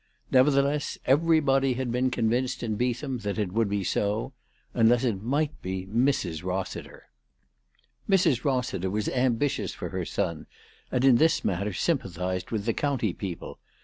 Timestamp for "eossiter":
6.41-7.01, 8.41-8.89